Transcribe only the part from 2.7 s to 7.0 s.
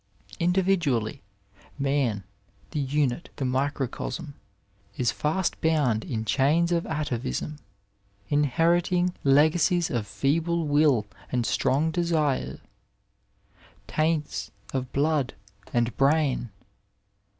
the unit, the microeosm, is fast boun4 in chains of